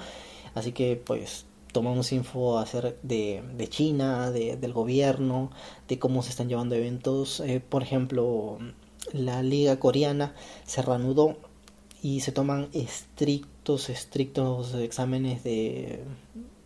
así 0.55 0.73
que 0.73 0.97
pues 0.97 1.47
tomamos 1.73 2.13
info 2.13 2.59
hacer 2.59 2.99
de, 3.03 3.43
de 3.57 3.69
China, 3.69 4.31
de, 4.31 4.57
del 4.57 4.73
gobierno, 4.73 5.51
de 5.89 5.99
cómo 5.99 6.23
se 6.23 6.31
están 6.31 6.49
llevando 6.49 6.75
eventos, 6.75 7.41
eh, 7.41 7.63
por 7.67 7.83
ejemplo, 7.83 8.59
la 9.13 9.43
liga 9.43 9.79
coreana 9.79 10.35
se 10.65 10.83
reanudó 10.83 11.39
y 12.03 12.21
se 12.21 12.33
toman 12.33 12.69
estrictos, 12.73 13.89
estrictos 13.89 14.75
exámenes 14.75 15.45
de, 15.45 16.05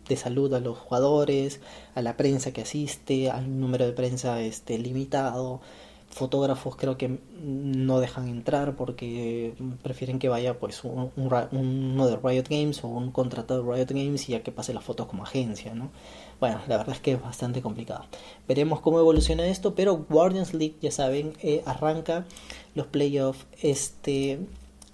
de 0.07 0.17
salud 0.17 0.53
a 0.53 0.59
los 0.59 0.77
jugadores, 0.77 1.59
a 1.95 2.01
la 2.01 2.17
prensa 2.17 2.51
que 2.51 2.61
asiste, 2.61 3.29
al 3.29 3.59
número 3.59 3.85
de 3.85 3.93
prensa 3.93 4.41
este, 4.41 4.77
limitado. 4.77 5.61
Fotógrafos 6.09 6.77
creo 6.77 6.97
que 6.97 7.19
no 7.43 7.99
dejan 7.99 8.29
entrar 8.29 8.75
porque 8.75 9.53
prefieren 9.83 10.19
que 10.19 10.29
vaya 10.29 10.57
pues 10.57 10.83
un, 10.85 11.11
uno 11.17 12.07
de 12.07 12.15
Riot 12.15 12.45
Games 12.49 12.83
o 12.83 12.87
un 12.87 13.11
contratado 13.11 13.61
de 13.61 13.75
Riot 13.75 13.89
Games 13.89 14.27
y 14.29 14.31
ya 14.31 14.41
que 14.41 14.53
pase 14.53 14.73
las 14.73 14.85
fotos 14.85 15.07
como 15.07 15.23
agencia, 15.23 15.75
¿no? 15.75 15.91
Bueno, 16.39 16.61
la 16.67 16.77
verdad 16.77 16.95
es 16.95 17.01
que 17.01 17.11
es 17.11 17.21
bastante 17.21 17.61
complicado. 17.61 18.05
Veremos 18.47 18.79
cómo 18.79 18.99
evoluciona 18.99 19.47
esto, 19.47 19.75
pero 19.75 20.05
Guardians 20.09 20.53
League, 20.53 20.75
ya 20.81 20.91
saben, 20.91 21.33
eh, 21.41 21.61
arranca 21.65 22.25
los 22.73 22.87
playoffs 22.87 23.45
este 23.61 24.39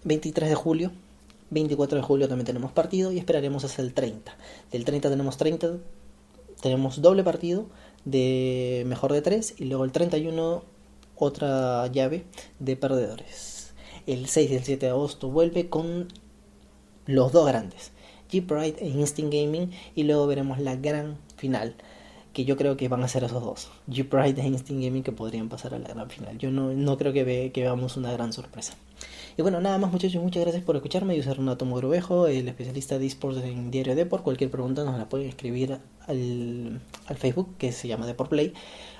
23 0.04 0.50
de 0.50 0.56
julio 0.56 0.92
24 1.54 1.98
de 1.98 2.04
julio 2.04 2.28
también 2.28 2.46
tenemos 2.46 2.72
partido 2.72 3.12
y 3.12 3.18
esperaremos 3.18 3.64
hasta 3.64 3.82
el 3.82 3.94
30. 3.94 4.36
Del 4.72 4.86
30 4.86 5.10
tenemos 5.10 5.38
30, 5.38 5.78
tenemos 6.62 7.02
doble 7.02 7.24
partido 7.24 7.68
de 8.06 8.84
mejor 8.88 9.14
de 9.14 9.22
3 9.22 9.56
y 9.60 9.66
luego 9.66 9.86
el 9.86 9.92
31 9.92 10.64
otra 11.16 11.88
llave 11.88 12.26
de 12.60 12.76
perdedores. 12.76 13.74
El 14.06 14.28
6 14.28 14.52
y 14.52 14.56
el 14.56 14.64
7 14.64 14.86
de 14.86 14.92
agosto 14.92 15.30
vuelve 15.30 15.70
con 15.70 16.08
los 17.06 17.32
dos 17.32 17.48
grandes, 17.48 17.92
Jeep 18.30 18.50
Ride 18.50 18.78
e 18.80 18.88
Instinct 18.88 19.34
Gaming 19.34 19.72
y 19.96 20.04
luego 20.04 20.26
veremos 20.28 20.60
la 20.60 20.76
gran 20.76 21.18
final 21.36 21.76
que 22.34 22.46
yo 22.46 22.58
creo 22.58 22.78
que 22.78 22.88
van 22.88 23.04
a 23.04 23.08
ser 23.08 23.24
esos 23.24 23.44
dos, 23.44 23.70
Jeep 23.88 24.12
Ride 24.12 24.42
e 24.42 24.48
Instinct 24.48 24.84
Gaming 24.84 25.04
que 25.04 25.12
podrían 25.12 25.50
pasar 25.50 25.74
a 25.76 25.80
la 25.80 25.88
gran 25.88 26.10
final. 26.10 26.38
Yo 26.40 26.50
no, 26.50 26.74
no 26.74 26.98
creo 26.98 27.14
que, 27.14 27.24
ve, 27.24 27.52
que 27.54 27.62
veamos 27.62 27.96
una 27.96 28.12
gran 28.12 28.34
sorpresa. 28.34 28.74
Y 29.38 29.42
bueno, 29.42 29.62
nada 29.62 29.78
más 29.78 29.92
muchachos, 29.92 30.22
muchas 30.22 30.44
gracias 30.44 30.64
por 30.64 30.76
escucharme. 30.76 31.16
Yo 31.18 31.24
soy 31.24 31.34
Renato 31.34 31.66
Mogrovejo, 31.66 32.28
el 32.28 32.48
especialista 32.48 33.00
de 33.00 33.08
esports 33.08 33.44
en 33.44 33.72
Diario 33.72 33.96
Deport. 33.96 34.24
Cualquier 34.24 34.52
pregunta 34.52 34.84
nos 34.84 34.98
la 34.98 35.10
pueden 35.10 35.28
escribir 35.28 35.80
al, 36.08 36.82
al 37.08 37.18
Facebook 37.18 37.56
que 37.58 37.72
se 37.72 37.88
llama 37.88 38.06
Deport 38.06 38.30
Play 38.30 38.54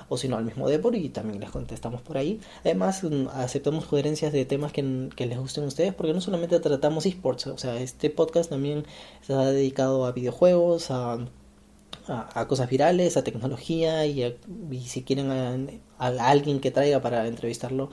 o 0.10 0.18
si 0.18 0.28
no 0.28 0.38
al 0.38 0.46
mismo 0.46 0.70
Deport 0.70 0.96
y 0.96 1.10
también 1.10 1.40
les 1.40 1.50
contestamos 1.50 2.02
por 2.02 2.18
ahí. 2.18 2.40
Además, 2.62 3.04
mm, 3.04 3.28
aceptamos 3.34 3.86
sugerencias 3.86 4.34
de 4.34 4.46
temas 4.46 4.72
que, 4.72 4.84
les 4.84 5.38
gusten 5.38 5.64
a 5.64 5.68
ustedes 5.68 5.94
porque 5.94 6.14
no 6.14 6.22
solamente 6.22 6.60
tratamos 6.60 7.06
esports, 7.06 7.48
o 7.48 7.58
sea, 7.58 7.78
este 7.78 8.10
podcast 8.10 8.50
también 8.50 8.86
está 9.22 9.46
dedicado 9.52 10.06
a 10.06 10.12
videojuegos, 10.12 10.92
a, 10.92 11.20
a, 12.08 12.48
cosas 12.48 12.70
virales, 12.70 13.18
a 13.18 13.24
tecnología 13.24 14.06
y, 14.06 14.36
si 14.86 15.04
quieren 15.04 15.32
a, 15.32 15.58
alguien 15.98 16.60
que 16.60 16.72
traiga 16.72 17.02
para 17.02 17.28
entrevistarlo 17.28 17.90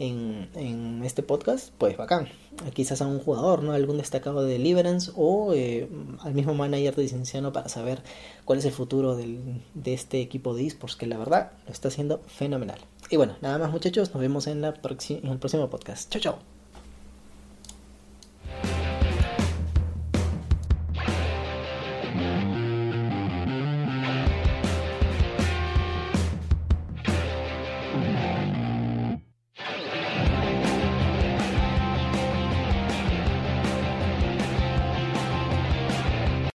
en, 0.00 1.02
este 1.04 1.22
podcast, 1.22 1.72
pues 1.78 1.96
bacán. 1.96 2.28
Quizás 2.72 3.02
a 3.02 3.06
un 3.06 3.20
jugador, 3.20 3.62
¿no? 3.62 3.72
Algún 3.72 3.98
destacado 3.98 4.42
de 4.42 4.54
Deliverance 4.54 5.12
o 5.14 5.52
eh, 5.54 5.88
al 6.20 6.34
mismo 6.34 6.54
manager 6.54 6.96
de 6.96 7.02
Licenciano 7.02 7.52
para 7.52 7.68
saber 7.68 8.02
cuál 8.44 8.58
es 8.58 8.64
el 8.64 8.72
futuro 8.72 9.14
del, 9.14 9.62
de 9.74 9.94
este 9.94 10.20
equipo 10.20 10.54
de 10.54 10.66
esports, 10.66 10.96
que 10.96 11.06
la 11.06 11.18
verdad 11.18 11.52
lo 11.66 11.72
está 11.72 11.88
haciendo 11.88 12.20
fenomenal. 12.26 12.78
Y 13.10 13.16
bueno, 13.16 13.36
nada 13.40 13.58
más 13.58 13.70
muchachos, 13.70 14.12
nos 14.12 14.20
vemos 14.20 14.46
en, 14.46 14.62
la 14.62 14.68
en 14.68 15.28
el 15.28 15.38
próximo 15.38 15.68
podcast. 15.68 16.10
Chao, 16.10 16.20
chao. 16.20 16.59